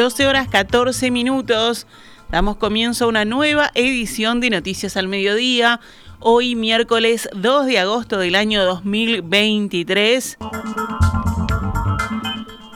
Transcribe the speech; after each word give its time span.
12 0.00 0.26
horas 0.26 0.48
14 0.48 1.10
minutos. 1.10 1.86
Damos 2.30 2.56
comienzo 2.56 3.04
a 3.04 3.08
una 3.08 3.26
nueva 3.26 3.70
edición 3.74 4.40
de 4.40 4.48
Noticias 4.48 4.96
al 4.96 5.08
Mediodía. 5.08 5.78
Hoy 6.20 6.54
miércoles 6.54 7.28
2 7.34 7.66
de 7.66 7.80
agosto 7.80 8.16
del 8.18 8.34
año 8.34 8.64
2023. 8.64 10.38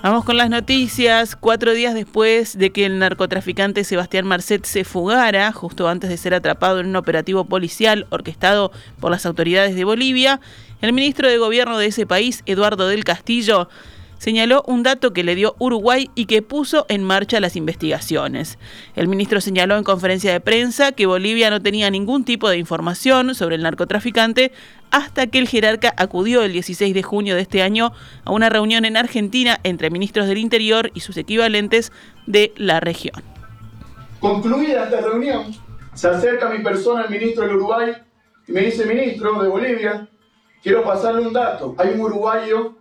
Vamos 0.03 0.27
con 0.27 0.37
las 0.37 0.51
noticias. 0.51 1.35
Cuatro 1.35 1.73
días 1.73 1.95
después 1.95 2.59
de 2.59 2.73
que 2.73 2.85
el 2.85 2.99
narcotraficante 2.99 3.85
Sebastián 3.85 4.27
Marcet 4.27 4.67
se 4.67 4.85
fugara, 4.85 5.51
justo 5.51 5.89
antes 5.89 6.11
de 6.11 6.19
ser 6.19 6.35
atrapado 6.35 6.81
en 6.81 6.89
un 6.89 6.97
operativo 6.97 7.47
policial 7.47 8.07
orquestado 8.11 8.71
por 9.01 9.11
las 9.11 9.25
autoridades 9.25 9.75
de 9.75 9.85
Bolivia, 9.85 10.43
el 10.83 10.93
ministro 10.93 11.31
de 11.31 11.39
Gobierno 11.39 11.79
de 11.79 11.87
ese 11.87 12.05
país, 12.05 12.43
Eduardo 12.45 12.87
del 12.87 13.05
Castillo, 13.05 13.71
señaló 14.19 14.63
un 14.67 14.83
dato 14.83 15.13
que 15.13 15.25
le 15.25 15.35
dio 15.35 15.55
Uruguay 15.59 16.11
y 16.15 16.27
que 16.27 16.43
puso 16.43 16.87
en 16.89 17.03
marcha 17.03 17.41
las 17.41 17.57
investigaciones. 17.57 18.59
El 18.97 19.09
ministro 19.09 19.41
señaló 19.41 19.77
en 19.77 19.85
conferencia 19.85 20.33
de 20.33 20.41
prensa 20.41 20.93
que 20.93 21.07
Bolivia 21.07 21.51
no 21.51 21.63
tenía 21.63 21.91
ningún 21.91 22.25
tipo 22.25 22.49
de 22.49 22.59
información 22.59 23.35
sobre 23.35 23.57
el 23.57 23.63
narcotraficante 23.63 24.53
hasta 24.91 25.27
que 25.27 25.39
el 25.39 25.49
jerarca 25.49 25.93
acudió 25.97 26.43
el 26.43 26.53
16 26.53 26.95
de 26.95 27.03
junio 27.03 27.35
de 27.35 27.43
este 27.43 27.63
año 27.63 27.93
a 28.25 28.33
una 28.33 28.49
reunión 28.49 28.85
en 28.85 28.97
Argentina 28.97 29.59
entre 29.65 29.91
ministros 29.91 30.29
del 30.29 30.39
Interior 30.39 30.91
y 30.95 31.01
sus 31.01 31.17
equivalentes 31.17 31.93
de 32.27 32.53
la 32.57 32.81
región. 32.81 33.23
Concluida 34.21 34.85
esta 34.85 35.01
reunión, 35.01 35.55
se 35.95 36.09
acerca 36.09 36.49
a 36.49 36.51
mi 36.51 36.63
persona 36.63 37.03
el 37.03 37.11
ministro 37.11 37.45
del 37.45 37.57
Uruguay 37.57 37.93
y 38.47 38.53
me 38.53 38.61
dice, 38.61 38.87
ministro 38.87 39.43
de 39.43 39.49
Bolivia, 39.49 40.09
quiero 40.63 40.83
pasarle 40.83 41.27
un 41.27 41.33
dato. 41.33 41.75
Hay 41.79 41.91
un 41.91 42.01
uruguayo 42.01 42.75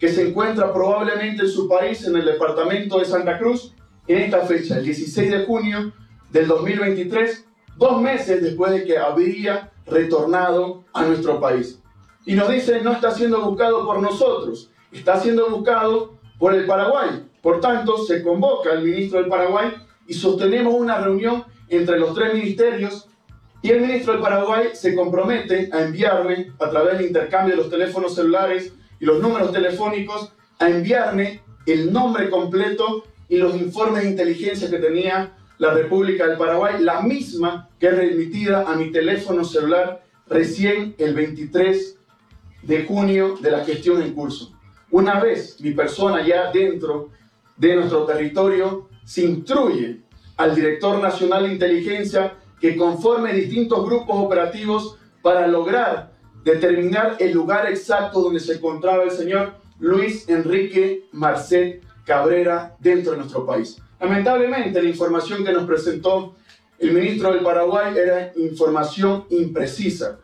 que 0.00 0.08
se 0.08 0.26
encuentra 0.26 0.72
probablemente 0.72 1.42
en 1.42 1.48
su 1.48 1.68
país, 1.68 2.04
en 2.06 2.16
el 2.16 2.24
departamento 2.24 2.98
de 2.98 3.04
Santa 3.04 3.38
Cruz, 3.38 3.74
en 4.08 4.18
esta 4.18 4.40
fecha, 4.40 4.78
el 4.78 4.84
16 4.84 5.30
de 5.30 5.44
junio 5.44 5.92
del 6.30 6.48
2023, 6.48 7.46
dos 7.76 8.00
meses 8.00 8.42
después 8.42 8.72
de 8.72 8.84
que 8.84 8.96
habría 8.96 9.70
retornado 9.86 10.84
a 10.94 11.04
nuestro 11.04 11.38
país. 11.38 11.78
Y 12.24 12.34
nos 12.34 12.48
dice, 12.48 12.80
no 12.80 12.92
está 12.92 13.10
siendo 13.10 13.42
buscado 13.42 13.84
por 13.84 14.00
nosotros, 14.00 14.70
está 14.90 15.20
siendo 15.20 15.50
buscado 15.50 16.18
por 16.38 16.54
el 16.54 16.64
Paraguay. 16.64 17.26
Por 17.42 17.60
tanto, 17.60 17.98
se 17.98 18.22
convoca 18.22 18.72
al 18.72 18.82
ministro 18.82 19.20
del 19.20 19.28
Paraguay 19.28 19.68
y 20.06 20.14
sostenemos 20.14 20.74
una 20.74 20.98
reunión 20.98 21.44
entre 21.68 21.98
los 21.98 22.14
tres 22.14 22.32
ministerios 22.32 23.06
y 23.60 23.70
el 23.70 23.82
ministro 23.82 24.14
del 24.14 24.22
Paraguay 24.22 24.70
se 24.72 24.94
compromete 24.94 25.68
a 25.72 25.82
enviarme 25.82 26.52
a 26.58 26.70
través 26.70 26.96
del 26.96 27.08
intercambio 27.08 27.54
de 27.54 27.62
los 27.62 27.70
teléfonos 27.70 28.14
celulares 28.14 28.72
y 29.00 29.06
los 29.06 29.20
números 29.20 29.52
telefónicos 29.52 30.32
a 30.58 30.68
enviarme 30.68 31.40
el 31.66 31.92
nombre 31.92 32.30
completo 32.30 33.04
y 33.28 33.38
los 33.38 33.56
informes 33.56 34.04
de 34.04 34.10
inteligencia 34.10 34.70
que 34.70 34.78
tenía 34.78 35.36
la 35.58 35.72
República 35.72 36.26
del 36.26 36.38
Paraguay, 36.38 36.82
la 36.82 37.02
misma 37.02 37.68
que 37.78 37.88
es 37.88 37.96
remitida 37.96 38.70
a 38.70 38.76
mi 38.76 38.90
teléfono 38.92 39.44
celular 39.44 40.04
recién 40.26 40.94
el 40.98 41.14
23 41.14 41.98
de 42.62 42.84
junio 42.84 43.36
de 43.40 43.50
la 43.50 43.64
gestión 43.64 44.02
en 44.02 44.12
curso. 44.12 44.52
Una 44.90 45.20
vez 45.20 45.60
mi 45.60 45.72
persona 45.72 46.26
ya 46.26 46.50
dentro 46.50 47.10
de 47.56 47.76
nuestro 47.76 48.04
territorio, 48.04 48.88
se 49.04 49.24
instruye 49.24 50.00
al 50.36 50.54
director 50.54 50.98
nacional 51.00 51.44
de 51.44 51.52
inteligencia 51.52 52.34
que 52.60 52.76
conforme 52.76 53.34
distintos 53.34 53.84
grupos 53.84 54.16
operativos 54.16 54.96
para 55.22 55.46
lograr 55.46 56.12
determinar 56.44 57.16
el 57.18 57.32
lugar 57.32 57.68
exacto 57.68 58.20
donde 58.20 58.40
se 58.40 58.54
encontraba 58.54 59.04
el 59.04 59.10
señor 59.10 59.54
Luis 59.78 60.28
Enrique 60.28 61.08
Marcet 61.12 61.82
Cabrera 62.04 62.76
dentro 62.78 63.12
de 63.12 63.18
nuestro 63.18 63.46
país. 63.46 63.78
Lamentablemente, 64.00 64.82
la 64.82 64.88
información 64.88 65.44
que 65.44 65.52
nos 65.52 65.64
presentó 65.64 66.34
el 66.78 66.92
ministro 66.92 67.32
del 67.32 67.42
Paraguay 67.42 67.94
era 67.96 68.32
información 68.36 69.26
imprecisa. 69.30 70.18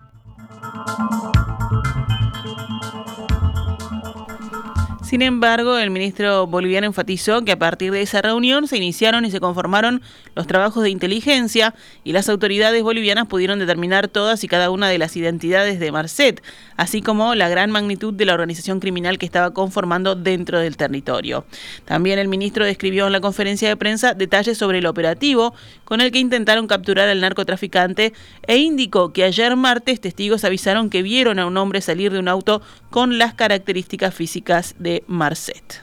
Sin 5.16 5.22
embargo, 5.22 5.78
el 5.78 5.91
ministro 5.91 6.47
boliviano 6.47 6.88
enfatizó 6.88 7.43
que 7.43 7.53
a 7.53 7.59
partir 7.59 7.91
de 7.91 8.03
esa 8.03 8.21
reunión 8.21 8.69
se 8.69 8.77
iniciaron 8.77 9.25
y 9.25 9.31
se 9.31 9.41
conformaron 9.41 10.03
los 10.34 10.47
trabajos 10.47 10.82
de 10.82 10.91
inteligencia 10.91 11.75
y 12.04 12.12
las 12.12 12.28
autoridades 12.28 12.82
bolivianas 12.82 13.27
pudieron 13.27 13.59
determinar 13.59 14.09
todas 14.09 14.44
y 14.44 14.47
cada 14.47 14.69
una 14.69 14.91
de 14.91 14.99
las 14.99 15.16
identidades 15.16 15.81
de 15.81 15.91
Marcet, 15.91 16.43
así 16.77 17.00
como 17.00 17.34
la 17.34 17.49
gran 17.49 17.71
magnitud 17.71 18.12
de 18.12 18.27
la 18.27 18.34
organización 18.34 18.78
criminal 18.78 19.16
que 19.16 19.25
estaba 19.25 19.54
conformando 19.54 20.16
dentro 20.16 20.60
del 20.60 20.77
territorio. 20.77 21.47
También 21.87 22.19
el 22.19 22.28
ministro 22.28 22.66
describió 22.66 23.06
en 23.06 23.12
la 23.12 23.22
conferencia 23.22 23.71
de 23.71 23.77
prensa 23.78 24.12
detalles 24.12 24.59
sobre 24.59 24.81
el 24.81 24.87
operativo 24.87 25.54
con 25.87 26.03
el 26.03 26.12
que 26.12 26.19
intentaron 26.19 26.66
capturar 26.66 27.09
al 27.09 27.22
narcotraficante 27.22 28.12
e 28.47 28.59
indicó 28.59 29.15
que 29.15 29.25
ayer 29.25 29.56
martes 29.56 29.98
testigos 29.98 30.44
avisaron 30.44 30.91
que 30.91 31.00
vieron 31.00 31.38
a 31.38 31.47
un 31.47 31.56
hombre 31.56 31.81
salir 31.81 32.12
de 32.12 32.19
un 32.19 32.28
auto 32.28 32.60
con 32.91 33.16
las 33.16 33.33
características 33.33 34.15
físicas 34.15 34.75
de 34.78 35.06
Marcet. 35.06 35.83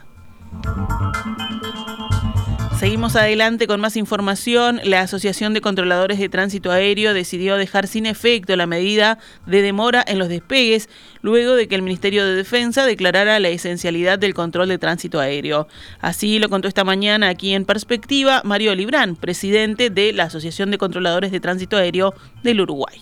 Seguimos 2.83 3.15
adelante 3.15 3.65
con 3.65 3.79
más 3.79 3.95
información. 3.95 4.81
La 4.83 4.99
Asociación 4.99 5.53
de 5.53 5.61
Controladores 5.61 6.19
de 6.19 6.27
Tránsito 6.27 6.69
Aéreo 6.69 7.13
decidió 7.13 7.55
dejar 7.55 7.87
sin 7.87 8.05
efecto 8.05 8.57
la 8.57 8.67
medida 8.67 9.19
de 9.45 9.61
demora 9.61 10.03
en 10.05 10.19
los 10.19 10.27
despegues 10.27 10.89
luego 11.21 11.55
de 11.55 11.69
que 11.69 11.75
el 11.75 11.81
Ministerio 11.81 12.25
de 12.25 12.35
Defensa 12.35 12.85
declarara 12.85 13.39
la 13.39 13.47
esencialidad 13.47 14.19
del 14.19 14.33
control 14.33 14.67
de 14.67 14.79
tránsito 14.79 15.21
aéreo. 15.21 15.69
Así 16.01 16.39
lo 16.39 16.49
contó 16.49 16.67
esta 16.67 16.83
mañana 16.83 17.29
aquí 17.29 17.53
en 17.53 17.63
Perspectiva 17.63 18.41
Mario 18.43 18.75
Librán, 18.75 19.15
presidente 19.15 19.89
de 19.89 20.11
la 20.11 20.23
Asociación 20.23 20.69
de 20.69 20.77
Controladores 20.77 21.31
de 21.31 21.39
Tránsito 21.39 21.77
Aéreo 21.77 22.13
del 22.43 22.59
Uruguay. 22.59 22.99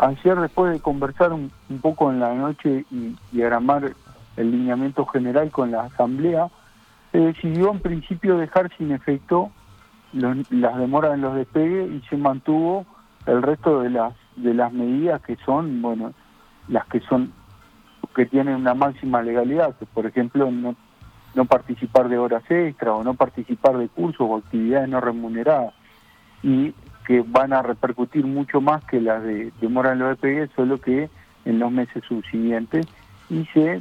Ayer, 0.00 0.40
después 0.40 0.72
de 0.72 0.80
conversar 0.80 1.32
un, 1.32 1.52
poco 1.80 2.10
en 2.10 2.18
la 2.18 2.34
noche 2.34 2.84
y, 2.90 3.14
y 3.32 3.42
el 4.36 4.50
lineamiento 4.50 5.06
general 5.06 5.50
con 5.50 5.70
la 5.70 5.84
Asamblea, 5.84 6.48
se 7.10 7.18
decidió 7.18 7.70
en 7.70 7.80
principio 7.80 8.38
dejar 8.38 8.70
sin 8.76 8.92
efecto 8.92 9.50
las 10.12 10.76
demoras 10.78 11.14
en 11.14 11.22
los 11.22 11.34
despegues 11.34 11.90
y 11.90 12.00
se 12.08 12.16
mantuvo 12.16 12.86
el 13.26 13.42
resto 13.42 13.80
de 13.80 13.90
las 13.90 14.14
de 14.36 14.54
las 14.54 14.72
medidas 14.72 15.20
que 15.22 15.36
son, 15.44 15.82
bueno, 15.82 16.12
las 16.68 16.86
que 16.86 17.00
son 17.00 17.32
que 18.14 18.26
tienen 18.26 18.56
una 18.56 18.74
máxima 18.74 19.22
legalidad, 19.22 19.74
que 19.76 19.86
por 19.86 20.06
ejemplo 20.06 20.50
no, 20.50 20.74
no 21.34 21.44
participar 21.46 22.08
de 22.08 22.18
horas 22.18 22.42
extra 22.50 22.92
o 22.92 23.02
no 23.02 23.14
participar 23.14 23.78
de 23.78 23.88
cursos 23.88 24.26
o 24.28 24.36
actividades 24.36 24.88
no 24.88 25.00
remuneradas 25.00 25.72
y 26.42 26.74
que 27.06 27.24
van 27.26 27.52
a 27.52 27.62
repercutir 27.62 28.26
mucho 28.26 28.60
más 28.60 28.84
que 28.84 29.00
las 29.00 29.22
de 29.22 29.52
demora 29.60 29.92
en 29.92 30.00
los 30.00 30.10
despegues, 30.10 30.50
solo 30.54 30.78
que 30.78 31.08
en 31.44 31.58
los 31.58 31.72
meses 31.72 32.02
subsiguientes 32.06 32.86
y 33.30 33.44
se 33.46 33.80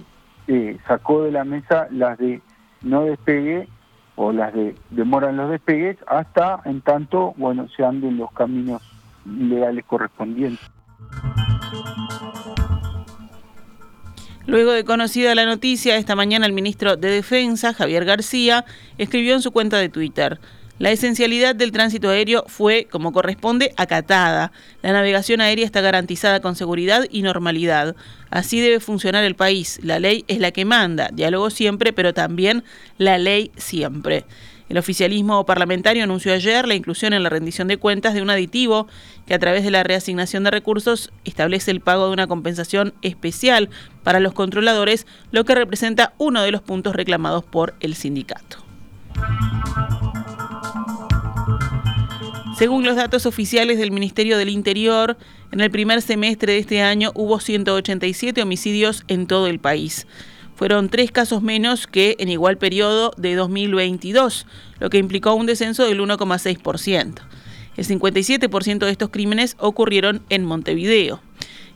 eh, 0.53 0.77
sacó 0.85 1.23
de 1.23 1.31
la 1.31 1.45
mesa 1.45 1.87
las 1.91 2.17
de 2.17 2.41
no 2.81 3.05
despegue 3.05 3.69
o 4.15 4.33
las 4.33 4.53
de 4.53 4.75
demora 4.89 5.29
en 5.29 5.37
los 5.37 5.49
despegues 5.49 5.95
hasta 6.07 6.59
en 6.65 6.81
tanto, 6.81 7.33
bueno, 7.37 7.69
se 7.69 7.85
anden 7.85 8.17
los 8.17 8.29
caminos 8.33 8.81
legales 9.25 9.85
correspondientes. 9.85 10.69
Luego 14.45 14.73
de 14.73 14.83
conocida 14.83 15.33
la 15.35 15.45
noticia, 15.45 15.95
esta 15.95 16.17
mañana 16.17 16.45
el 16.45 16.51
ministro 16.51 16.97
de 16.97 17.11
Defensa, 17.11 17.73
Javier 17.73 18.03
García, 18.03 18.65
escribió 18.97 19.35
en 19.35 19.41
su 19.41 19.53
cuenta 19.53 19.77
de 19.77 19.87
Twitter, 19.87 20.41
la 20.81 20.89
esencialidad 20.89 21.53
del 21.53 21.71
tránsito 21.71 22.09
aéreo 22.09 22.43
fue, 22.47 22.87
como 22.89 23.13
corresponde, 23.13 23.71
acatada. 23.77 24.51
La 24.81 24.91
navegación 24.91 25.39
aérea 25.39 25.63
está 25.63 25.79
garantizada 25.79 26.39
con 26.39 26.55
seguridad 26.55 27.05
y 27.11 27.21
normalidad. 27.21 27.95
Así 28.31 28.59
debe 28.59 28.79
funcionar 28.79 29.23
el 29.23 29.35
país. 29.35 29.79
La 29.83 29.99
ley 29.99 30.25
es 30.27 30.39
la 30.39 30.49
que 30.49 30.65
manda. 30.65 31.09
Diálogo 31.13 31.51
siempre, 31.51 31.93
pero 31.93 32.15
también 32.15 32.63
la 32.97 33.19
ley 33.19 33.51
siempre. 33.57 34.25
El 34.69 34.79
oficialismo 34.79 35.45
parlamentario 35.45 36.03
anunció 36.03 36.33
ayer 36.33 36.67
la 36.67 36.73
inclusión 36.73 37.13
en 37.13 37.21
la 37.21 37.29
rendición 37.29 37.67
de 37.67 37.77
cuentas 37.77 38.15
de 38.15 38.23
un 38.23 38.31
aditivo 38.31 38.87
que 39.27 39.35
a 39.35 39.39
través 39.39 39.63
de 39.63 39.69
la 39.69 39.83
reasignación 39.83 40.43
de 40.45 40.49
recursos 40.49 41.11
establece 41.25 41.69
el 41.69 41.81
pago 41.81 42.07
de 42.07 42.13
una 42.13 42.25
compensación 42.25 42.95
especial 43.03 43.69
para 44.01 44.19
los 44.19 44.33
controladores, 44.33 45.05
lo 45.31 45.45
que 45.45 45.53
representa 45.53 46.13
uno 46.17 46.41
de 46.41 46.51
los 46.51 46.63
puntos 46.63 46.95
reclamados 46.95 47.43
por 47.43 47.75
el 47.81 47.93
sindicato. 47.93 48.57
Según 52.61 52.85
los 52.85 52.95
datos 52.95 53.25
oficiales 53.25 53.79
del 53.79 53.89
Ministerio 53.89 54.37
del 54.37 54.49
Interior, 54.49 55.17
en 55.51 55.61
el 55.61 55.71
primer 55.71 55.99
semestre 56.03 56.53
de 56.53 56.59
este 56.59 56.83
año 56.83 57.11
hubo 57.15 57.39
187 57.39 58.39
homicidios 58.39 59.03
en 59.07 59.25
todo 59.25 59.47
el 59.47 59.57
país. 59.57 60.05
Fueron 60.55 60.87
tres 60.87 61.11
casos 61.11 61.41
menos 61.41 61.87
que 61.87 62.15
en 62.19 62.29
igual 62.29 62.59
periodo 62.59 63.13
de 63.17 63.33
2022, 63.33 64.45
lo 64.77 64.91
que 64.91 64.99
implicó 64.99 65.33
un 65.33 65.47
descenso 65.47 65.87
del 65.87 66.01
1,6%. 66.01 67.15
El 67.77 67.87
57% 67.87 68.77
de 68.77 68.91
estos 68.91 69.09
crímenes 69.09 69.55
ocurrieron 69.57 70.21
en 70.29 70.45
Montevideo. 70.45 71.19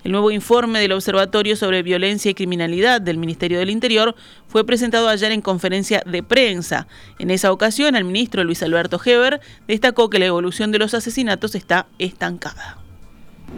El 0.06 0.12
nuevo 0.12 0.30
informe 0.30 0.80
del 0.82 0.92
Observatorio 0.92 1.56
sobre 1.56 1.82
Violencia 1.82 2.30
y 2.30 2.36
Criminalidad 2.36 3.02
del 3.02 3.18
Ministerio 3.18 3.58
del 3.58 3.72
Interior 3.72 4.14
fue 4.46 4.64
presentado 4.64 5.10
ayer 5.10 5.32
en 5.32 5.42
conferencia 5.42 6.04
de 6.06 6.22
prensa. 6.22 6.86
En 7.18 7.32
esa 7.32 7.52
ocasión, 7.52 7.96
el 7.96 8.06
ministro 8.06 8.44
Luis 8.44 8.62
Alberto 8.62 9.00
Heber 9.04 9.42
destacó 9.68 10.12
que 10.12 10.20
la 10.20 10.28
evolución 10.28 10.72
de 10.72 10.78
los 10.78 10.94
asesinatos 10.94 11.56
está 11.56 11.88
estancada. 11.98 12.78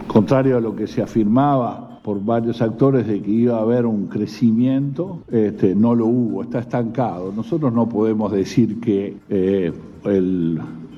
Contrario 0.06 0.56
a 0.56 0.60
lo 0.62 0.74
que 0.74 0.86
se 0.86 1.02
afirmaba 1.02 2.00
por 2.02 2.24
varios 2.24 2.62
actores 2.62 3.06
de 3.06 3.20
que 3.20 3.30
iba 3.30 3.58
a 3.58 3.60
haber 3.60 3.84
un 3.84 4.06
crecimiento, 4.06 5.18
este, 5.30 5.74
no 5.74 5.94
lo 5.94 6.06
hubo, 6.06 6.42
está 6.42 6.60
estancado. 6.60 7.30
Nosotros 7.30 7.74
no 7.74 7.90
podemos 7.90 8.32
decir 8.32 8.80
que 8.80 9.18
eh, 9.28 9.70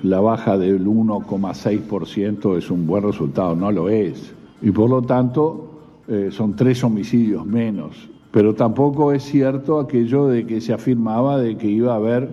la 0.05 0.20
baja 0.20 0.56
del 0.56 0.87
1,6% 0.87 2.56
es 2.56 2.70
un 2.70 2.87
buen 2.87 3.03
resultado, 3.03 3.56
no 3.56 3.73
lo 3.73 3.88
es. 3.88 4.35
Y 4.62 4.70
por 4.70 4.90
lo 4.90 5.02
tanto 5.02 5.70
eh, 6.08 6.28
son 6.30 6.56
tres 6.56 6.82
homicidios 6.84 7.46
menos. 7.46 8.08
Pero 8.30 8.54
tampoco 8.54 9.12
es 9.12 9.24
cierto 9.24 9.80
aquello 9.80 10.26
de 10.26 10.46
que 10.46 10.60
se 10.60 10.72
afirmaba 10.72 11.38
de 11.38 11.56
que 11.56 11.66
iba 11.66 11.92
a 11.92 11.96
haber 11.96 12.28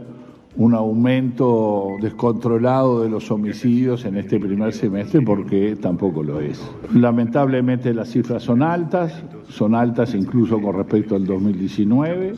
un 0.55 0.73
aumento 0.73 1.97
descontrolado 2.01 3.03
de 3.03 3.09
los 3.09 3.29
homicidios 3.29 4.05
en 4.05 4.17
este 4.17 4.39
primer 4.39 4.73
semestre 4.73 5.21
porque 5.21 5.75
tampoco 5.75 6.23
lo 6.23 6.39
es. 6.39 6.59
Lamentablemente 6.93 7.93
las 7.93 8.09
cifras 8.09 8.43
son 8.43 8.63
altas, 8.63 9.23
son 9.49 9.75
altas 9.75 10.15
incluso 10.15 10.59
con 10.59 10.75
respecto 10.75 11.15
al 11.15 11.25
2019. 11.25 12.33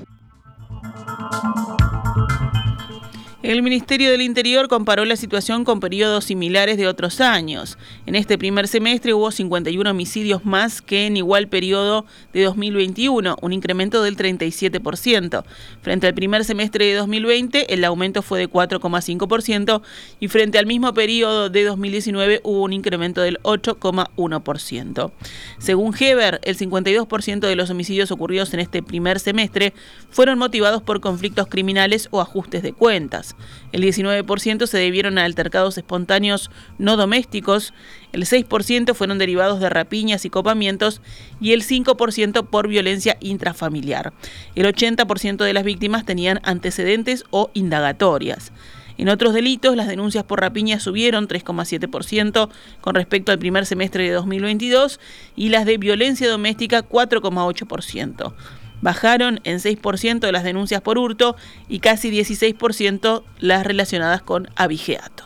El 3.49 3.63
Ministerio 3.63 4.11
del 4.11 4.21
Interior 4.21 4.67
comparó 4.67 5.05
la 5.05 5.15
situación 5.15 5.63
con 5.63 5.79
periodos 5.79 6.25
similares 6.25 6.77
de 6.77 6.87
otros 6.87 7.19
años. 7.19 7.79
En 8.05 8.13
este 8.13 8.37
primer 8.37 8.67
semestre 8.67 9.15
hubo 9.15 9.31
51 9.31 9.89
homicidios 9.89 10.45
más 10.45 10.83
que 10.83 11.07
en 11.07 11.17
igual 11.17 11.47
periodo 11.47 12.05
de 12.31 12.43
2021, 12.43 13.37
un 13.41 13.51
incremento 13.51 14.03
del 14.03 14.17
37%. 14.17 15.43
Frente 15.81 16.05
al 16.05 16.13
primer 16.13 16.45
semestre 16.45 16.85
de 16.85 16.93
2020, 16.93 17.73
el 17.73 17.83
aumento 17.85 18.21
fue 18.21 18.37
de 18.37 18.47
4,5% 18.47 19.81
y 20.19 20.27
frente 20.27 20.59
al 20.59 20.67
mismo 20.67 20.93
periodo 20.93 21.49
de 21.49 21.63
2019 21.63 22.41
hubo 22.43 22.61
un 22.61 22.73
incremento 22.73 23.21
del 23.21 23.39
8,1%. 23.41 25.11
Según 25.57 25.95
Heber, 25.99 26.39
el 26.43 26.55
52% 26.55 27.39
de 27.39 27.55
los 27.55 27.71
homicidios 27.71 28.11
ocurridos 28.11 28.53
en 28.53 28.59
este 28.59 28.83
primer 28.83 29.19
semestre 29.19 29.73
fueron 30.11 30.37
motivados 30.37 30.83
por 30.83 31.01
conflictos 31.01 31.47
criminales 31.47 32.09
o 32.11 32.21
ajustes 32.21 32.61
de 32.61 32.73
cuentas. 32.73 33.35
El 33.71 33.83
19% 33.83 34.67
se 34.67 34.77
debieron 34.77 35.17
a 35.17 35.25
altercados 35.25 35.77
espontáneos 35.77 36.49
no 36.77 36.97
domésticos, 36.97 37.73
el 38.11 38.25
6% 38.25 38.93
fueron 38.93 39.17
derivados 39.17 39.59
de 39.59 39.69
rapiñas 39.69 40.25
y 40.25 40.29
copamientos 40.29 41.01
y 41.39 41.53
el 41.53 41.63
5% 41.63 42.47
por 42.47 42.67
violencia 42.67 43.17
intrafamiliar. 43.19 44.13
El 44.55 44.65
80% 44.65 45.43
de 45.43 45.53
las 45.53 45.63
víctimas 45.63 46.05
tenían 46.05 46.39
antecedentes 46.43 47.23
o 47.29 47.51
indagatorias. 47.53 48.51
En 48.99 49.07
otros 49.07 49.33
delitos, 49.33 49.77
las 49.77 49.87
denuncias 49.87 50.25
por 50.25 50.41
rapiña 50.41 50.77
subieron 50.81 51.29
3,7% 51.29 52.49
con 52.81 52.95
respecto 52.95 53.31
al 53.31 53.39
primer 53.39 53.65
semestre 53.65 54.03
de 54.03 54.11
2022 54.11 54.99
y 55.37 55.47
las 55.47 55.65
de 55.65 55.77
violencia 55.77 56.27
doméstica 56.27 56.85
4,8%. 56.85 58.33
Bajaron 58.81 59.39
en 59.43 59.57
6% 59.59 60.31
las 60.31 60.43
denuncias 60.43 60.81
por 60.81 60.97
hurto 60.97 61.35
y 61.67 61.79
casi 61.79 62.11
16% 62.11 63.23
las 63.39 63.65
relacionadas 63.65 64.21
con 64.21 64.49
abigeato. 64.55 65.25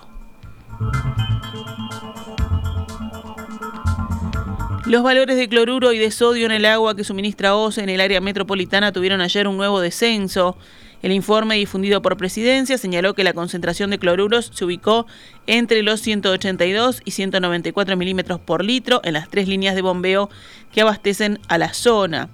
Los 4.85 5.01
valores 5.01 5.37
de 5.37 5.47
cloruro 5.47 5.93
y 5.93 5.97
de 5.97 6.11
sodio 6.11 6.45
en 6.45 6.51
el 6.51 6.65
agua 6.65 6.95
que 6.95 7.05
suministra 7.05 7.55
OCE 7.55 7.83
en 7.83 7.89
el 7.89 8.01
área 8.01 8.19
metropolitana 8.19 8.91
tuvieron 8.91 9.21
ayer 9.21 9.47
un 9.47 9.55
nuevo 9.55 9.79
descenso. 9.79 10.57
El 11.03 11.11
informe 11.11 11.55
difundido 11.55 12.01
por 12.01 12.15
Presidencia 12.15 12.77
señaló 12.77 13.13
que 13.13 13.25
la 13.25 13.33
concentración 13.33 13.89
de 13.89 13.99
cloruros 13.99 14.51
se 14.53 14.63
ubicó 14.63 15.05
entre 15.47 15.83
los 15.83 15.99
182 15.99 17.01
y 17.03 17.11
194 17.11 17.97
milímetros 17.97 18.39
por 18.39 18.63
litro 18.63 19.01
en 19.03 19.13
las 19.13 19.27
tres 19.27 19.49
líneas 19.49 19.75
de 19.75 19.81
bombeo 19.81 20.29
que 20.71 20.79
abastecen 20.79 21.39
a 21.49 21.57
la 21.57 21.73
zona. 21.73 22.29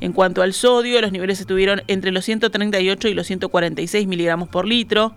En 0.00 0.14
cuanto 0.14 0.40
al 0.40 0.54
sodio, 0.54 1.02
los 1.02 1.12
niveles 1.12 1.38
estuvieron 1.38 1.82
entre 1.86 2.12
los 2.12 2.24
138 2.24 3.08
y 3.08 3.14
los 3.14 3.26
146 3.26 4.06
miligramos 4.06 4.48
por 4.48 4.66
litro. 4.66 5.14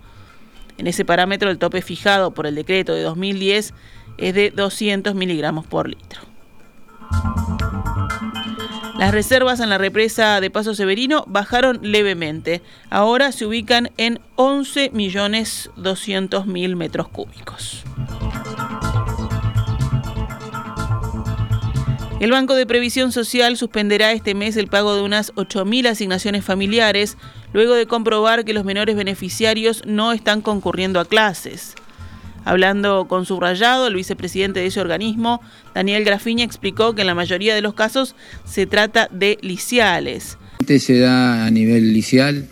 En 0.77 0.86
ese 0.86 1.06
parámetro, 1.06 1.50
el 1.50 1.60
tope 1.60 1.81
fijado 1.81 2.31
por 2.31 2.45
el 2.45 2.56
decreto 2.56 2.94
de 2.94 3.03
2010 3.03 3.74
es 4.18 4.33
de 4.33 4.51
200 4.51 5.15
miligramos 5.15 5.65
por 5.65 5.88
litro. 5.88 6.19
Las 8.97 9.11
reservas 9.11 9.59
en 9.59 9.69
la 9.69 9.77
represa 9.77 10.41
de 10.41 10.49
Paso 10.49 10.73
Severino 10.73 11.23
bajaron 11.27 11.77
levemente. 11.83 12.63
Ahora 12.89 13.31
se 13.31 13.45
ubican 13.45 13.91
en 13.97 14.19
11.200.000 14.38 16.75
metros 16.75 17.07
cúbicos. 17.07 17.83
El 22.19 22.31
Banco 22.31 22.55
de 22.55 22.65
Previsión 22.65 23.11
Social 23.11 23.55
suspenderá 23.57 24.13
este 24.13 24.33
mes 24.33 24.57
el 24.57 24.65
pago 24.65 24.95
de 24.95 25.03
unas 25.03 25.31
8.000 25.35 25.89
asignaciones 25.89 26.43
familiares, 26.43 27.17
luego 27.53 27.75
de 27.75 27.85
comprobar 27.85 28.45
que 28.45 28.55
los 28.55 28.65
menores 28.65 28.95
beneficiarios 28.95 29.83
no 29.85 30.11
están 30.11 30.41
concurriendo 30.41 31.00
a 31.00 31.05
clases. 31.05 31.75
Hablando 32.47 33.07
con 33.09 33.25
subrayado, 33.25 33.88
el 33.88 33.95
vicepresidente 33.95 34.61
de 34.61 34.67
ese 34.67 34.79
organismo, 34.79 35.41
Daniel 35.75 36.05
Grafiña, 36.05 36.45
explicó 36.45 36.95
que 36.95 37.01
en 37.01 37.07
la 37.07 37.13
mayoría 37.13 37.53
de 37.53 37.61
los 37.61 37.73
casos 37.73 38.15
se 38.45 38.65
trata 38.65 39.09
de 39.11 39.38
liciales. 39.41 40.38
Este 40.61 40.79
se 40.79 40.99
da 40.99 41.45
a 41.45 41.51
nivel 41.51 41.91
licial 41.91 42.47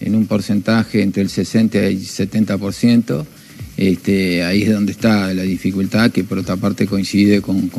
en 0.00 0.14
un 0.14 0.26
porcentaje 0.26 1.00
entre 1.00 1.22
el 1.22 1.30
60 1.30 1.88
y 1.88 1.96
70%. 1.96 3.24
Este, 3.78 4.44
ahí 4.44 4.64
es 4.64 4.70
donde 4.70 4.92
está 4.92 5.32
la 5.32 5.44
dificultad, 5.44 6.10
que 6.10 6.24
por 6.24 6.36
otra 6.36 6.56
parte 6.56 6.86
coincide 6.86 7.40
con, 7.40 7.70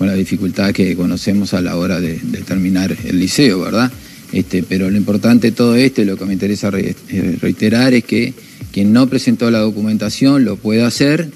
la 0.00 0.14
dificultad 0.14 0.72
que 0.72 0.96
conocemos 0.96 1.54
a 1.54 1.60
la 1.60 1.76
hora 1.76 2.00
de, 2.00 2.16
terminar 2.44 2.96
el 3.04 3.20
liceo, 3.20 3.60
¿verdad? 3.60 3.92
Este, 4.32 4.64
pero 4.64 4.90
lo 4.90 4.96
importante 4.96 5.52
de 5.52 5.56
todo 5.56 5.76
esto, 5.76 6.02
y 6.02 6.04
lo 6.04 6.16
que 6.16 6.24
me 6.24 6.32
interesa 6.32 6.68
eh, 6.74 6.96
reiterar, 7.40 7.94
es 7.94 8.02
que 8.02 8.34
quien 8.72 8.92
no 8.92 9.06
presentó 9.06 9.50
la 9.50 9.58
documentación 9.58 10.44
lo 10.44 10.56
puede 10.56 10.84
hacer. 10.84 11.30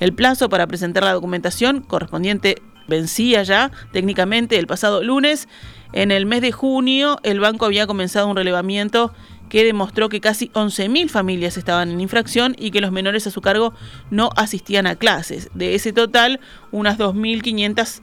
El 0.00 0.12
plazo 0.12 0.48
para 0.48 0.66
presentar 0.66 1.02
la 1.02 1.12
documentación 1.12 1.80
correspondiente 1.80 2.56
vencía 2.86 3.42
ya 3.42 3.70
técnicamente 3.92 4.58
el 4.58 4.66
pasado 4.66 5.02
lunes. 5.02 5.48
En 5.92 6.10
el 6.10 6.26
mes 6.26 6.40
de 6.42 6.52
junio 6.52 7.18
el 7.22 7.40
banco 7.40 7.66
había 7.66 7.86
comenzado 7.86 8.28
un 8.28 8.36
relevamiento 8.36 9.12
que 9.48 9.64
demostró 9.64 10.08
que 10.08 10.20
casi 10.20 10.48
11.000 10.48 11.08
familias 11.08 11.56
estaban 11.56 11.90
en 11.90 12.00
infracción 12.00 12.54
y 12.58 12.70
que 12.70 12.80
los 12.80 12.92
menores 12.92 13.26
a 13.26 13.30
su 13.30 13.40
cargo 13.40 13.72
no 14.10 14.30
asistían 14.36 14.86
a 14.86 14.96
clases. 14.96 15.50
De 15.54 15.74
ese 15.74 15.92
total, 15.92 16.40
unas 16.70 16.98
2.500 16.98 18.02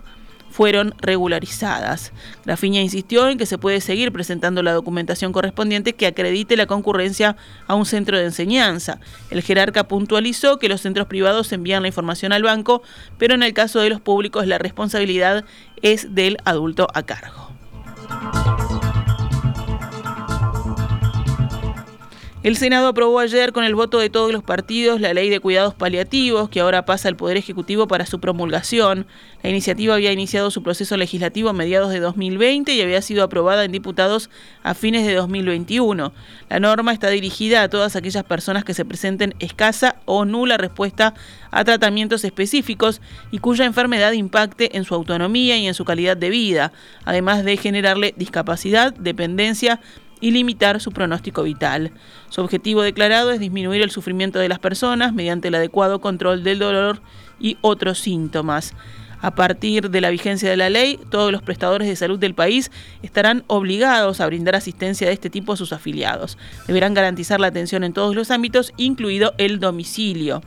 fueron 0.49 0.93
regularizadas. 0.99 2.13
Grafiña 2.45 2.81
insistió 2.81 3.27
en 3.27 3.37
que 3.37 3.45
se 3.45 3.57
puede 3.57 3.81
seguir 3.81 4.11
presentando 4.11 4.63
la 4.63 4.73
documentación 4.73 5.33
correspondiente 5.33 5.93
que 5.93 6.07
acredite 6.07 6.55
la 6.55 6.65
concurrencia 6.65 7.35
a 7.67 7.75
un 7.75 7.85
centro 7.85 8.17
de 8.17 8.25
enseñanza. 8.25 8.99
El 9.29 9.41
jerarca 9.41 9.87
puntualizó 9.87 10.57
que 10.57 10.69
los 10.69 10.81
centros 10.81 11.07
privados 11.07 11.51
envían 11.51 11.81
la 11.81 11.89
información 11.89 12.31
al 12.31 12.43
banco, 12.43 12.83
pero 13.17 13.33
en 13.33 13.43
el 13.43 13.53
caso 13.53 13.81
de 13.81 13.89
los 13.89 14.01
públicos 14.01 14.47
la 14.47 14.57
responsabilidad 14.57 15.45
es 15.81 16.15
del 16.15 16.37
adulto 16.45 16.87
a 16.93 17.03
cargo. 17.03 17.51
El 22.45 22.57
Senado 22.57 22.89
aprobó 22.89 23.17
ayer 23.17 23.53
con 23.53 23.63
el 23.63 23.73
voto 23.73 23.97
de 23.97 24.11
todos 24.11 24.31
los 24.31 24.43
partidos 24.43 25.01
la 25.01 25.15
ley 25.15 25.31
de 25.31 25.39
cuidados 25.39 25.73
paliativos 25.73 26.47
que 26.47 26.59
ahora 26.59 26.85
pasa 26.85 27.07
al 27.07 27.15
Poder 27.15 27.37
Ejecutivo 27.37 27.87
para 27.87 28.05
su 28.05 28.19
promulgación. 28.19 29.07
La 29.41 29.49
iniciativa 29.49 29.95
había 29.95 30.11
iniciado 30.11 30.51
su 30.51 30.61
proceso 30.61 30.95
legislativo 30.95 31.49
a 31.49 31.53
mediados 31.53 31.91
de 31.91 31.99
2020 31.99 32.71
y 32.75 32.81
había 32.83 33.01
sido 33.01 33.23
aprobada 33.23 33.65
en 33.65 33.71
diputados 33.71 34.29
a 34.61 34.75
fines 34.75 35.07
de 35.07 35.15
2021. 35.15 36.13
La 36.47 36.59
norma 36.59 36.93
está 36.93 37.09
dirigida 37.09 37.63
a 37.63 37.67
todas 37.67 37.95
aquellas 37.95 38.23
personas 38.25 38.63
que 38.63 38.75
se 38.75 38.85
presenten 38.85 39.33
escasa 39.39 39.95
o 40.05 40.23
nula 40.23 40.57
respuesta 40.57 41.15
a 41.49 41.63
tratamientos 41.63 42.23
específicos 42.25 43.01
y 43.31 43.39
cuya 43.39 43.65
enfermedad 43.65 44.11
impacte 44.11 44.77
en 44.77 44.83
su 44.83 44.93
autonomía 44.93 45.57
y 45.57 45.65
en 45.65 45.73
su 45.73 45.83
calidad 45.83 46.15
de 46.15 46.29
vida, 46.29 46.73
además 47.05 47.43
de 47.43 47.57
generarle 47.57 48.13
discapacidad, 48.15 48.93
dependencia, 48.93 49.79
y 50.21 50.31
limitar 50.31 50.79
su 50.81 50.91
pronóstico 50.91 51.43
vital. 51.43 51.91
Su 52.29 52.41
objetivo 52.41 52.81
declarado 52.81 53.31
es 53.31 53.39
disminuir 53.39 53.81
el 53.81 53.91
sufrimiento 53.91 54.39
de 54.39 54.49
las 54.49 54.59
personas 54.59 55.13
mediante 55.13 55.49
el 55.49 55.55
adecuado 55.55 56.01
control 56.01 56.43
del 56.43 56.59
dolor 56.59 57.01
y 57.39 57.57
otros 57.61 57.99
síntomas. 57.99 58.73
A 59.21 59.31
partir 59.31 59.89
de 59.89 60.01
la 60.01 60.09
vigencia 60.09 60.49
de 60.49 60.57
la 60.57 60.69
ley, 60.69 60.99
todos 61.09 61.31
los 61.31 61.41
prestadores 61.41 61.87
de 61.87 61.95
salud 61.95 62.19
del 62.19 62.35
país 62.35 62.69
estarán 63.01 63.43
obligados 63.47 64.21
a 64.21 64.27
brindar 64.27 64.55
asistencia 64.55 65.07
de 65.07 65.13
este 65.13 65.29
tipo 65.29 65.53
a 65.53 65.57
sus 65.57 65.73
afiliados. 65.73 66.37
Deberán 66.67 66.93
garantizar 66.93 67.39
la 67.39 67.47
atención 67.47 67.83
en 67.83 67.93
todos 67.93 68.15
los 68.15 68.29
ámbitos, 68.29 68.71
incluido 68.77 69.33
el 69.37 69.59
domicilio. 69.59 70.43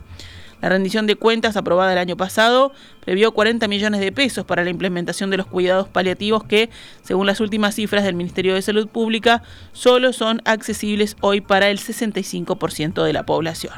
La 0.61 0.69
rendición 0.69 1.07
de 1.07 1.15
cuentas 1.15 1.55
aprobada 1.55 1.93
el 1.93 1.97
año 1.97 2.17
pasado 2.17 2.73
previó 2.99 3.31
40 3.31 3.67
millones 3.67 4.01
de 4.01 4.11
pesos 4.11 4.45
para 4.45 4.63
la 4.63 4.69
implementación 4.69 5.29
de 5.29 5.37
los 5.37 5.45
cuidados 5.45 5.87
paliativos 5.87 6.43
que, 6.43 6.69
según 7.01 7.27
las 7.27 7.39
últimas 7.39 7.75
cifras 7.75 8.03
del 8.03 8.15
Ministerio 8.15 8.53
de 8.53 8.61
Salud 8.61 8.87
Pública, 8.87 9.41
solo 9.71 10.11
son 10.11 10.41
accesibles 10.45 11.15
hoy 11.21 11.39
para 11.41 11.69
el 11.69 11.79
65% 11.79 13.03
de 13.03 13.13
la 13.13 13.25
población. 13.25 13.73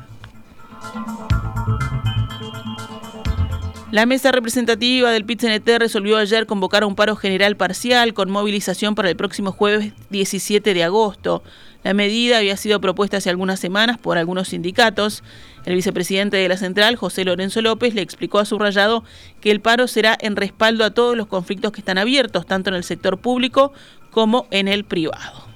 La 3.91 4.05
mesa 4.05 4.31
representativa 4.31 5.11
del 5.11 5.25
PIT-CNT 5.25 5.77
resolvió 5.77 6.17
ayer 6.17 6.45
convocar 6.45 6.85
un 6.85 6.95
paro 6.95 7.17
general 7.17 7.57
parcial 7.57 8.13
con 8.13 8.31
movilización 8.31 8.95
para 8.95 9.09
el 9.09 9.17
próximo 9.17 9.51
jueves 9.51 9.91
17 10.09 10.73
de 10.73 10.83
agosto. 10.85 11.43
La 11.83 11.93
medida 11.93 12.37
había 12.37 12.57
sido 12.57 12.79
propuesta 12.79 13.17
hace 13.17 13.29
algunas 13.29 13.59
semanas 13.59 13.97
por 13.97 14.17
algunos 14.17 14.49
sindicatos. 14.49 15.23
El 15.65 15.75
vicepresidente 15.75 16.37
de 16.37 16.47
la 16.47 16.57
central, 16.57 16.95
José 16.95 17.25
Lorenzo 17.25 17.61
López, 17.61 17.95
le 17.95 18.01
explicó 18.01 18.39
a 18.39 18.45
su 18.45 18.59
rayado 18.59 19.03
que 19.39 19.51
el 19.51 19.61
paro 19.61 19.87
será 19.87 20.17
en 20.19 20.35
respaldo 20.35 20.85
a 20.85 20.91
todos 20.91 21.17
los 21.17 21.27
conflictos 21.27 21.71
que 21.71 21.81
están 21.81 21.97
abiertos, 21.97 22.45
tanto 22.45 22.69
en 22.69 22.75
el 22.75 22.83
sector 22.83 23.17
público 23.19 23.73
como 24.11 24.47
en 24.51 24.67
el 24.67 24.83
privado 24.83 25.51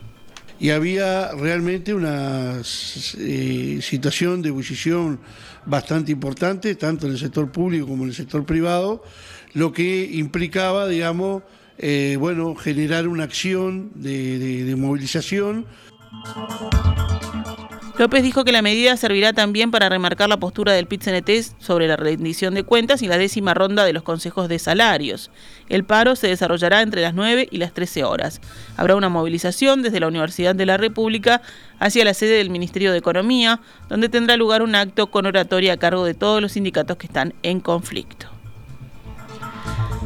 y 0.59 0.69
había 0.69 1.31
realmente 1.33 1.93
una 1.93 2.61
eh, 3.17 3.79
situación 3.81 4.41
de 4.41 4.49
ebullición 4.49 5.19
bastante 5.65 6.11
importante, 6.11 6.75
tanto 6.75 7.07
en 7.07 7.13
el 7.13 7.19
sector 7.19 7.51
público 7.51 7.87
como 7.87 8.03
en 8.03 8.09
el 8.09 8.15
sector 8.15 8.45
privado, 8.45 9.03
lo 9.53 9.73
que 9.73 10.09
implicaba, 10.13 10.87
digamos, 10.87 11.43
eh, 11.77 12.15
bueno, 12.19 12.55
generar 12.55 13.07
una 13.07 13.25
acción 13.25 13.91
de 13.95 14.73
movilización. 14.77 15.65
López 17.97 18.23
dijo 18.23 18.43
que 18.43 18.51
la 18.51 18.61
medida 18.61 18.97
servirá 18.97 19.31
también 19.31 19.71
para 19.71 19.87
remarcar 19.87 20.27
la 20.27 20.37
postura 20.37 20.73
del 20.73 20.85
pit 20.85 21.01
sobre 21.59 21.87
la 21.87 21.95
rendición 21.95 22.53
de 22.53 22.63
cuentas 22.63 23.01
y 23.01 23.07
la 23.07 23.17
décima 23.17 23.53
ronda 23.53 23.85
de 23.85 23.93
los 23.93 24.03
consejos 24.03 24.49
de 24.49 24.59
salarios. 24.59 25.31
El 25.69 25.85
paro 25.85 26.17
se 26.17 26.27
desarrollará 26.27 26.81
entre 26.81 27.01
las 27.01 27.13
9 27.13 27.47
y 27.49 27.57
las 27.57 27.73
13 27.73 28.03
horas. 28.03 28.41
Habrá 28.75 28.97
una 28.97 29.07
movilización 29.07 29.81
desde 29.81 30.01
la 30.01 30.09
Universidad 30.09 30.55
de 30.55 30.65
la 30.65 30.75
República 30.75 31.41
hacia 31.79 32.03
la 32.03 32.13
sede 32.13 32.37
del 32.37 32.49
Ministerio 32.49 32.91
de 32.91 32.97
Economía, 32.97 33.61
donde 33.87 34.09
tendrá 34.09 34.35
lugar 34.35 34.61
un 34.61 34.75
acto 34.75 35.07
con 35.07 35.25
oratoria 35.25 35.73
a 35.73 35.77
cargo 35.77 36.03
de 36.03 36.15
todos 36.15 36.41
los 36.41 36.51
sindicatos 36.51 36.97
que 36.97 37.07
están 37.07 37.33
en 37.43 37.61
conflicto. 37.61 38.34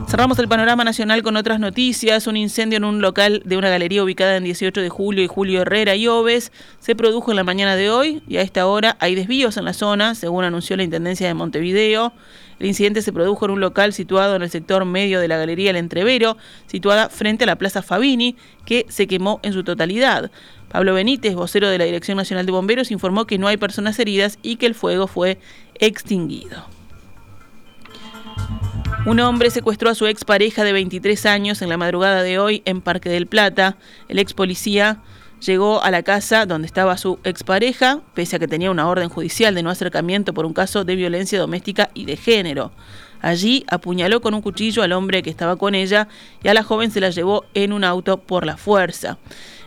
Cerramos 0.10 0.40
el 0.40 0.48
panorama 0.48 0.84
nacional 0.84 1.22
con 1.22 1.38
otras 1.38 1.60
noticias. 1.60 2.26
Un 2.26 2.36
incendio 2.36 2.78
en 2.78 2.84
un 2.84 3.00
local 3.00 3.44
de 3.46 3.58
una 3.58 3.70
galería 3.70 4.04
ubicada 4.04 4.38
en 4.38 4.44
18 4.44 4.82
de 4.82 4.90
julio 4.90 5.24
y 5.24 5.28
Julio 5.28 5.62
Herrera 5.62 5.96
y 5.96 6.08
Oves 6.08 6.52
se 6.80 6.96
produjo 6.96 7.32
en 7.32 7.36
la 7.36 7.44
mañana 7.44 7.76
de 7.76 7.92
hoy 7.92 8.24
y 8.28 8.38
a 8.38 8.42
esta 8.42 8.66
hora 8.66 8.98
hay 9.00 9.14
desvíos 9.14 9.58
en 9.58 9.66
la 9.66 9.74
zona, 9.74 10.16
según 10.16 10.46
anunció 10.46 10.76
la 10.78 10.82
Intendencia 10.82 11.28
de 11.28 11.36
Montevideo. 11.36 12.12
El 12.58 12.66
incidente 12.66 13.04
se 13.04 13.14
produjo 13.14 13.46
en 13.46 13.52
un 13.52 13.60
local 13.60 13.94
situado 13.94 14.36
en 14.36 14.42
el 14.42 14.50
sector 14.50 14.84
medio 14.84 15.20
de 15.20 15.28
la 15.28 15.38
galería 15.38 15.70
El 15.70 15.76
Entrevero, 15.76 16.38
situada 16.66 17.10
frente 17.10 17.44
a 17.44 17.48
la 17.48 17.58
Plaza 17.58 17.84
Fabini, 17.84 18.36
que 18.66 18.88
se 18.90 19.06
quemó 19.06 19.40
en 19.44 19.54
su 19.54 19.64
totalidad. 19.64 20.32
Pablo 20.70 20.96
Benítez, 20.96 21.36
vocero 21.36 21.70
de 21.70 21.78
la 21.78 21.86
Dirección 21.86 22.18
Nacional 22.18 22.48
de 22.48 22.52
Bomberos, 22.52 22.90
informó 22.90 23.28
que 23.28 23.38
no 23.38 23.48
hay 23.48 23.58
personas 23.58 24.00
heridas 24.00 24.40
y 24.42 24.56
que 24.56 24.66
el 24.66 24.74
fuego 24.74 25.06
fue 25.06 25.38
extinguido. 25.76 26.79
Un 29.10 29.20
hombre 29.22 29.50
secuestró 29.50 29.90
a 29.90 29.96
su 29.96 30.06
expareja 30.06 30.64
de 30.64 30.72
23 30.72 31.26
años 31.26 31.64
en 31.64 31.70
la 31.70 31.78
madrugada 31.78 32.22
de 32.22 32.38
hoy 32.38 32.62
en 32.66 32.80
Parque 32.80 33.10
del 33.10 33.26
Plata. 33.26 33.76
El 34.08 34.20
ex 34.20 34.36
policía 34.36 35.02
llegó 35.44 35.82
a 35.82 35.90
la 35.90 36.04
casa 36.04 36.46
donde 36.46 36.68
estaba 36.68 36.96
su 36.96 37.18
expareja, 37.24 38.02
pese 38.14 38.36
a 38.36 38.40
que 38.40 38.48
tenía 38.48 38.70
una 38.70 38.88
orden 38.88 39.10
judicial 39.10 39.56
de 39.56 39.64
no 39.64 39.72
acercamiento 39.72 40.32
por 40.36 40.46
un 40.46 40.54
caso 40.54 40.86
de 40.86 40.96
violencia 40.96 41.40
doméstica 41.40 41.90
y 41.96 42.06
de 42.06 42.18
género. 42.18 42.72
Allí 43.20 43.66
apuñaló 43.68 44.22
con 44.22 44.36
un 44.36 44.44
cuchillo 44.44 44.84
al 44.84 44.92
hombre 44.92 45.24
que 45.24 45.32
estaba 45.32 45.56
con 45.56 45.74
ella 45.74 46.08
y 46.44 46.48
a 46.48 46.54
la 46.54 46.62
joven 46.62 46.92
se 46.92 47.02
la 47.02 47.10
llevó 47.10 47.46
en 47.56 47.74
un 47.74 47.86
auto 47.86 48.18
por 48.18 48.46
la 48.46 48.58
fuerza. 48.58 49.18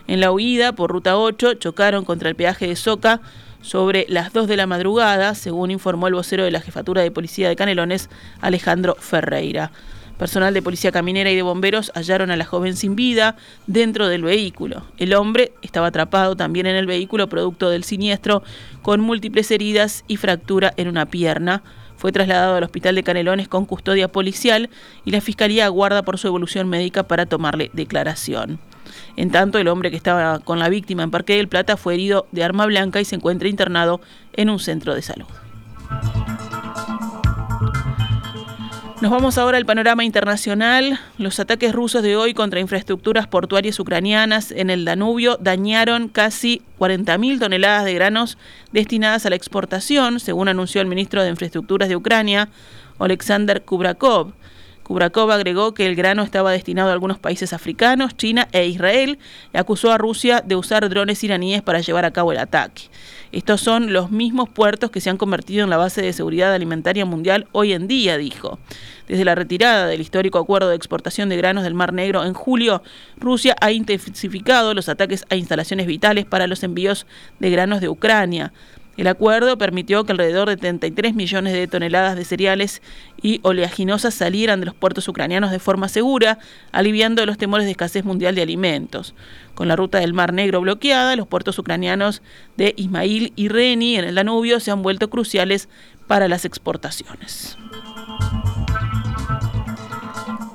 En 0.07 0.21
la 0.21 0.31
huida 0.31 0.71
por 0.71 0.89
ruta 0.89 1.17
8 1.17 1.55
chocaron 1.55 2.05
contra 2.05 2.29
el 2.29 2.35
peaje 2.35 2.65
de 2.65 2.77
Soca 2.77 3.19
sobre 3.63 4.05
las 4.09 4.33
2 4.33 4.47
de 4.47 4.57
la 4.57 4.67
madrugada, 4.67 5.33
según 5.33 5.71
informó 5.71 6.07
el 6.07 6.13
vocero 6.13 6.43
de 6.43 6.51
la 6.51 6.61
Jefatura 6.61 7.01
de 7.01 7.09
Policía 7.09 7.49
de 7.49 7.55
Canelones, 7.55 8.09
Alejandro 8.41 8.95
Ferreira. 8.99 9.71
Personal 10.17 10.53
de 10.53 10.61
Policía 10.61 10.91
Caminera 10.91 11.31
y 11.31 11.35
de 11.35 11.41
Bomberos 11.41 11.91
hallaron 11.95 12.29
a 12.29 12.37
la 12.37 12.45
joven 12.45 12.75
sin 12.75 12.95
vida 12.95 13.35
dentro 13.65 14.07
del 14.07 14.21
vehículo. 14.21 14.83
El 14.97 15.15
hombre 15.15 15.53
estaba 15.63 15.87
atrapado 15.87 16.35
también 16.35 16.67
en 16.67 16.75
el 16.75 16.85
vehículo 16.85 17.29
producto 17.29 17.69
del 17.69 17.83
siniestro, 17.83 18.43
con 18.83 19.01
múltiples 19.01 19.49
heridas 19.49 20.03
y 20.07 20.17
fractura 20.17 20.73
en 20.77 20.87
una 20.87 21.07
pierna. 21.07 21.63
Fue 21.97 22.11
trasladado 22.11 22.57
al 22.57 22.63
hospital 22.63 22.95
de 22.95 23.03
Canelones 23.03 23.47
con 23.47 23.65
custodia 23.65 24.07
policial 24.07 24.69
y 25.03 25.11
la 25.11 25.21
Fiscalía 25.21 25.65
aguarda 25.65 26.03
por 26.03 26.19
su 26.19 26.27
evolución 26.27 26.67
médica 26.67 27.03
para 27.03 27.25
tomarle 27.25 27.71
declaración. 27.73 28.59
En 29.15 29.31
tanto, 29.31 29.59
el 29.59 29.67
hombre 29.67 29.91
que 29.91 29.97
estaba 29.97 30.39
con 30.39 30.59
la 30.59 30.69
víctima 30.69 31.03
en 31.03 31.11
Parque 31.11 31.35
del 31.35 31.47
Plata 31.47 31.77
fue 31.77 31.93
herido 31.93 32.27
de 32.31 32.43
arma 32.43 32.65
blanca 32.65 33.01
y 33.01 33.05
se 33.05 33.15
encuentra 33.15 33.47
internado 33.47 34.01
en 34.33 34.49
un 34.49 34.59
centro 34.59 34.95
de 34.95 35.01
salud. 35.01 35.27
Nos 39.03 39.11
vamos 39.11 39.37
ahora 39.37 39.57
al 39.57 39.65
panorama 39.65 40.05
internacional. 40.05 40.97
Los 41.17 41.37
ataques 41.41 41.73
rusos 41.73 42.01
de 42.03 42.15
hoy 42.15 42.33
contra 42.33 42.61
infraestructuras 42.61 43.27
portuarias 43.27 43.77
ucranianas 43.77 44.49
en 44.51 44.69
el 44.69 44.85
Danubio 44.85 45.35
dañaron 45.41 46.07
casi 46.07 46.61
40.000 46.79 47.37
toneladas 47.37 47.83
de 47.83 47.95
granos 47.95 48.37
destinadas 48.71 49.25
a 49.25 49.29
la 49.29 49.35
exportación, 49.35 50.21
según 50.21 50.47
anunció 50.47 50.79
el 50.79 50.87
ministro 50.87 51.21
de 51.21 51.31
Infraestructuras 51.31 51.89
de 51.89 51.97
Ucrania, 51.97 52.47
Alexander 52.97 53.61
Kubrakov. 53.63 54.31
Kubrakov 54.83 55.31
agregó 55.31 55.73
que 55.73 55.85
el 55.85 55.95
grano 55.95 56.23
estaba 56.23 56.51
destinado 56.51 56.89
a 56.89 56.93
algunos 56.93 57.17
países 57.17 57.53
africanos, 57.53 58.15
China 58.17 58.47
e 58.51 58.67
Israel, 58.67 59.17
y 59.53 59.57
acusó 59.57 59.91
a 59.91 59.97
Rusia 59.97 60.43
de 60.45 60.55
usar 60.55 60.87
drones 60.89 61.23
iraníes 61.23 61.61
para 61.61 61.79
llevar 61.79 62.05
a 62.05 62.11
cabo 62.11 62.31
el 62.31 62.37
ataque. 62.37 62.83
Estos 63.31 63.61
son 63.61 63.93
los 63.93 64.11
mismos 64.11 64.49
puertos 64.49 64.91
que 64.91 65.01
se 65.01 65.09
han 65.09 65.17
convertido 65.17 65.63
en 65.63 65.69
la 65.69 65.77
base 65.77 66.01
de 66.01 66.13
seguridad 66.13 66.53
alimentaria 66.53 67.05
mundial 67.05 67.47
hoy 67.51 67.73
en 67.73 67.87
día, 67.87 68.17
dijo. 68.17 68.59
Desde 69.07 69.25
la 69.25 69.35
retirada 69.35 69.87
del 69.87 70.01
histórico 70.01 70.37
acuerdo 70.37 70.69
de 70.69 70.75
exportación 70.75 71.29
de 71.29 71.37
granos 71.37 71.63
del 71.63 71.73
Mar 71.73 71.93
Negro 71.93 72.23
en 72.25 72.33
julio, 72.33 72.83
Rusia 73.17 73.55
ha 73.59 73.71
intensificado 73.71 74.73
los 74.73 74.87
ataques 74.87 75.25
a 75.29 75.35
instalaciones 75.35 75.87
vitales 75.87 76.25
para 76.25 76.47
los 76.47 76.61
envíos 76.63 77.07
de 77.39 77.49
granos 77.49 77.81
de 77.81 77.89
Ucrania. 77.89 78.53
El 78.95 79.07
acuerdo 79.07 79.57
permitió 79.57 80.03
que 80.03 80.11
alrededor 80.11 80.49
de 80.49 80.57
33 80.57 81.15
millones 81.15 81.53
de 81.53 81.67
toneladas 81.67 82.15
de 82.15 82.25
cereales 82.25 82.81
y 83.21 83.39
oleaginosas 83.41 84.13
salieran 84.13 84.59
de 84.59 84.67
los 84.67 84.75
puertos 84.75 85.07
ucranianos 85.07 85.49
de 85.49 85.59
forma 85.59 85.89
segura, 85.89 86.37
aliviando 86.71 87.25
los 87.25 87.37
temores 87.39 87.65
de 87.65 87.71
escasez 87.71 88.05
mundial 88.05 88.35
de 88.35 88.43
alimentos. 88.43 89.15
Con 89.55 89.67
la 89.67 89.75
ruta 89.75 89.99
del 89.99 90.13
Mar 90.13 90.31
Negro 90.31 90.61
bloqueada, 90.61 91.15
los 91.15 91.27
puertos 91.27 91.57
ucranianos 91.57 92.21
de 92.55 92.73
Ismail 92.77 93.33
y 93.35 93.47
Reni 93.47 93.97
en 93.97 94.05
el 94.05 94.15
Danubio 94.15 94.59
se 94.59 94.69
han 94.69 94.83
vuelto 94.83 95.09
cruciales 95.09 95.69
para 96.07 96.27
las 96.27 96.45
exportaciones. 96.45 97.57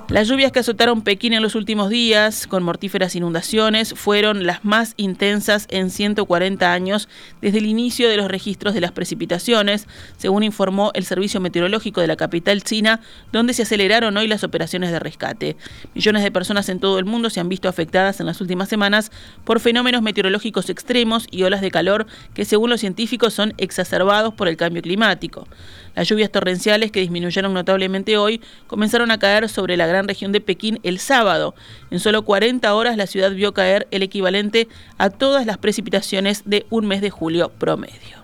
Las 0.09 0.27
lluvias 0.27 0.51
que 0.51 0.57
azotaron 0.57 1.03
Pekín 1.03 1.33
en 1.33 1.43
los 1.43 1.53
últimos 1.53 1.91
días, 1.91 2.47
con 2.47 2.63
mortíferas 2.63 3.15
inundaciones, 3.15 3.93
fueron 3.93 4.47
las 4.47 4.65
más 4.65 4.95
intensas 4.97 5.67
en 5.69 5.91
140 5.91 6.73
años 6.73 7.07
desde 7.43 7.59
el 7.59 7.67
inicio 7.67 8.09
de 8.09 8.17
los 8.17 8.27
registros 8.27 8.73
de 8.73 8.81
las 8.81 8.91
precipitaciones, 8.91 9.87
según 10.17 10.41
informó 10.41 10.89
el 10.95 11.05
Servicio 11.05 11.39
Meteorológico 11.39 12.01
de 12.01 12.07
la 12.07 12.15
capital 12.15 12.63
china, 12.63 13.01
donde 13.31 13.53
se 13.53 13.61
aceleraron 13.61 14.17
hoy 14.17 14.27
las 14.27 14.43
operaciones 14.43 14.89
de 14.89 14.97
rescate. 14.97 15.57
Millones 15.93 16.23
de 16.23 16.31
personas 16.31 16.69
en 16.69 16.79
todo 16.79 16.97
el 16.97 17.05
mundo 17.05 17.29
se 17.29 17.39
han 17.39 17.47
visto 17.47 17.69
afectadas 17.69 18.19
en 18.19 18.25
las 18.25 18.41
últimas 18.41 18.67
semanas 18.67 19.11
por 19.43 19.59
fenómenos 19.59 20.01
meteorológicos 20.01 20.71
extremos 20.71 21.27
y 21.29 21.43
olas 21.43 21.61
de 21.61 21.69
calor 21.69 22.07
que, 22.33 22.45
según 22.45 22.71
los 22.71 22.79
científicos, 22.79 23.35
son 23.35 23.53
exacerbados 23.57 24.33
por 24.33 24.47
el 24.47 24.57
cambio 24.57 24.81
climático. 24.81 25.47
Las 25.95 26.07
lluvias 26.07 26.31
torrenciales 26.31 26.91
que 26.91 27.01
disminuyeron 27.01 27.53
notablemente 27.53 28.17
hoy 28.17 28.41
comenzaron 28.65 29.11
a 29.11 29.19
caer 29.19 29.49
sobre 29.49 29.77
la 29.77 29.85
región 30.07 30.31
de 30.31 30.41
Pekín 30.41 30.79
el 30.83 30.99
sábado. 30.99 31.55
En 31.91 31.99
solo 31.99 32.23
40 32.23 32.73
horas 32.73 32.97
la 32.97 33.07
ciudad 33.07 33.31
vio 33.31 33.53
caer 33.53 33.87
el 33.91 34.03
equivalente 34.03 34.67
a 34.97 35.09
todas 35.09 35.45
las 35.45 35.57
precipitaciones 35.57 36.43
de 36.45 36.65
un 36.69 36.87
mes 36.87 37.01
de 37.01 37.09
julio 37.09 37.49
promedio. 37.49 38.19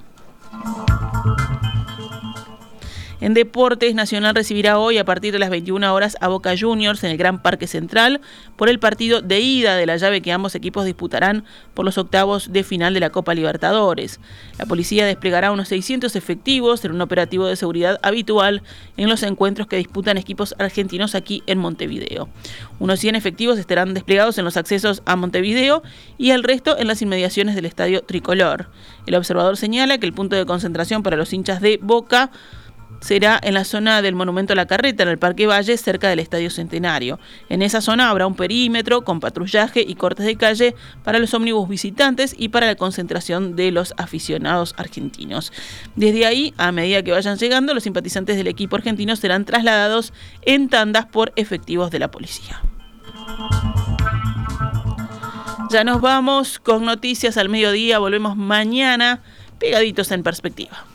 En 3.26 3.34
deportes, 3.34 3.96
Nacional 3.96 4.36
recibirá 4.36 4.78
hoy 4.78 5.00
a 5.00 5.04
partir 5.04 5.34
de 5.34 5.40
las 5.40 5.50
21 5.50 5.92
horas 5.92 6.16
a 6.22 6.28
Boca 6.28 6.54
Juniors 6.56 7.04
en 7.04 7.10
el 7.10 7.18
Gran 7.18 7.42
Parque 7.42 7.66
Central 7.66 8.22
por 8.56 8.70
el 8.70 8.78
partido 8.78 9.24
de 9.24 9.40
ida 9.40 9.76
de 9.78 9.88
la 9.88 9.98
llave 9.98 10.22
que 10.22 10.32
ambos 10.32 10.54
equipos 10.54 10.86
disputarán 10.86 11.44
por 11.74 11.86
los 11.86 11.98
octavos 11.98 12.54
de 12.54 12.64
final 12.64 12.94
de 12.94 13.00
la 13.00 13.10
Copa 13.10 13.34
Libertadores. 13.34 14.20
La 14.60 14.68
policía 14.68 15.08
desplegará 15.08 15.52
unos 15.52 15.70
600 15.70 16.16
efectivos 16.16 16.86
en 16.86 16.92
un 16.92 17.02
operativo 17.02 17.48
de 17.48 17.56
seguridad 17.56 17.98
habitual 18.04 18.62
en 18.96 19.10
los 19.10 19.24
encuentros 19.24 19.66
que 19.66 19.78
disputan 19.78 20.20
equipos 20.20 20.54
argentinos 20.60 21.16
aquí 21.16 21.42
en 21.48 21.58
Montevideo. 21.58 22.30
Unos 22.78 23.00
100 23.00 23.16
efectivos 23.16 23.58
estarán 23.58 23.96
desplegados 23.96 24.38
en 24.38 24.46
los 24.46 24.56
accesos 24.56 25.02
a 25.08 25.16
Montevideo 25.16 25.82
y 26.20 26.30
el 26.30 26.44
resto 26.44 26.78
en 26.78 26.86
las 26.86 27.02
inmediaciones 27.02 27.56
del 27.56 27.66
Estadio 27.66 28.04
Tricolor. 28.04 28.70
El 29.08 29.16
observador 29.16 29.58
señala 29.58 29.98
que 29.98 30.06
el 30.06 30.14
punto 30.14 30.36
de 30.36 30.46
concentración 30.46 31.02
para 31.02 31.18
los 31.18 31.34
hinchas 31.34 31.60
de 31.60 31.80
Boca 31.82 32.30
será 33.06 33.40
en 33.44 33.54
la 33.54 33.66
zona 33.66 34.02
del 34.02 34.16
Monumento 34.16 34.54
a 34.54 34.56
la 34.56 34.66
Carreta, 34.66 35.04
en 35.04 35.10
el 35.10 35.20
Parque 35.20 35.46
Valle, 35.46 35.78
cerca 35.78 36.10
del 36.10 36.18
Estadio 36.18 36.50
Centenario. 36.50 37.20
En 37.50 37.62
esa 37.62 37.80
zona 37.80 38.10
habrá 38.10 38.26
un 38.26 38.34
perímetro 38.34 39.04
con 39.04 39.20
patrullaje 39.20 39.86
y 39.88 39.94
cortes 39.94 40.26
de 40.26 40.36
calle 40.38 40.74
para 41.04 41.20
los 41.20 41.32
ómnibus 41.36 41.70
visitantes 41.70 42.34
y 42.36 42.50
para 42.50 42.66
la 42.66 42.74
concentración 42.74 43.56
de 43.56 43.70
los 43.70 43.94
aficionados 43.98 44.74
argentinos. 44.76 45.54
Desde 45.96 46.26
ahí, 46.26 46.56
a 46.58 46.72
medida 46.72 47.04
que 47.04 47.12
vayan 47.12 47.38
llegando, 47.38 47.76
los 47.76 47.84
simpatizantes 47.84 48.38
del 48.38 48.48
equipo 48.48 48.76
argentino 48.76 49.16
serán 49.16 49.46
trasladados 49.46 50.12
en 50.42 50.68
tandas 50.68 51.06
por 51.06 51.32
efectivos 51.36 51.92
de 51.92 52.00
la 52.00 52.10
policía. 52.10 52.60
Ya 55.70 55.84
nos 55.84 56.02
vamos 56.02 56.58
con 56.58 56.86
noticias 56.86 57.38
al 57.38 57.50
mediodía, 57.50 58.00
volvemos 58.00 58.36
mañana 58.36 59.22
pegaditos 59.60 60.10
en 60.10 60.24
perspectiva. 60.24 60.95